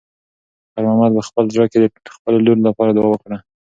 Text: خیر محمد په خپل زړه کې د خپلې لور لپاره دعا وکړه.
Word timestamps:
خیر 0.71 0.83
محمد 0.87 1.11
په 1.17 1.21
خپل 1.27 1.45
زړه 1.55 1.65
کې 1.71 1.77
د 2.05 2.09
خپلې 2.15 2.37
لور 2.45 2.57
لپاره 2.67 2.91
دعا 2.93 3.07
وکړه. 3.09 3.37